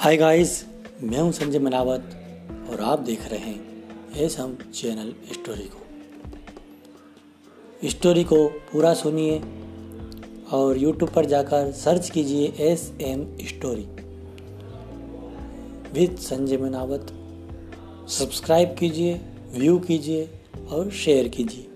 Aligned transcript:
Hi 0.00 0.16
guys 0.16 0.64
मैं 1.02 1.18
हूँ 1.18 1.32
संजय 1.32 1.58
मनावत 1.58 2.02
और 2.70 2.80
आप 2.80 2.98
देख 2.98 3.24
रहे 3.28 3.38
हैं 3.38 4.14
एस 4.16 4.38
हम 4.38 4.58
चैनल 4.74 5.12
स्टोरी 5.32 5.64
को। 5.64 5.80
स्टोरी 7.88 8.24
को 8.24 8.48
पूरा 8.48 8.94
सुनिए 8.94 9.38
और 10.52 10.78
यूट्यूब 10.78 11.10
पर 11.10 11.26
जाकर 11.26 11.72
सर्च 11.72 12.10
कीजिए 12.10 12.46
S 12.60 12.92
M 13.00 13.26
story. 13.40 13.86
With 15.92 16.16
Sanjay 16.18 16.56
Manawat 16.56 17.12
subscribe 18.08 18.74
कीजिए, 18.78 19.20
व्यू 19.52 19.78
कीजिए 19.78 20.30
और 20.70 20.90
शेयर 20.90 21.28
कीजिए। 21.28 21.69